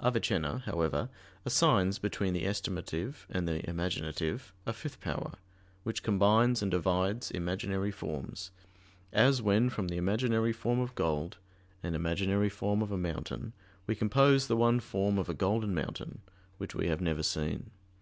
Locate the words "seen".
17.22-17.70